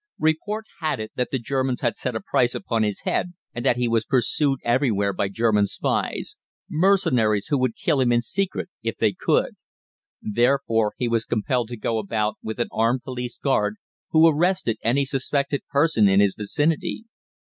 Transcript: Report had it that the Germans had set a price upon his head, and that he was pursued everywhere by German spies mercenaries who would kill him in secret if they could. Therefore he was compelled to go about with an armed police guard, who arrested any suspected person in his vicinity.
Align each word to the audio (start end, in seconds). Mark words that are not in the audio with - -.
Report 0.17 0.65
had 0.79 0.99
it 0.99 1.11
that 1.13 1.29
the 1.31 1.37
Germans 1.37 1.81
had 1.81 1.95
set 1.95 2.15
a 2.15 2.21
price 2.21 2.55
upon 2.55 2.81
his 2.81 3.01
head, 3.01 3.33
and 3.53 3.63
that 3.63 3.75
he 3.77 3.87
was 3.87 4.03
pursued 4.03 4.59
everywhere 4.63 5.13
by 5.13 5.27
German 5.29 5.67
spies 5.67 6.37
mercenaries 6.67 7.49
who 7.51 7.59
would 7.59 7.75
kill 7.75 7.99
him 8.01 8.11
in 8.11 8.23
secret 8.23 8.69
if 8.81 8.97
they 8.97 9.13
could. 9.13 9.57
Therefore 10.19 10.93
he 10.97 11.07
was 11.07 11.25
compelled 11.25 11.67
to 11.67 11.77
go 11.77 11.99
about 11.99 12.37
with 12.41 12.59
an 12.59 12.69
armed 12.71 13.03
police 13.03 13.37
guard, 13.37 13.75
who 14.09 14.27
arrested 14.27 14.79
any 14.81 15.05
suspected 15.05 15.61
person 15.71 16.09
in 16.09 16.19
his 16.19 16.33
vicinity. 16.35 17.05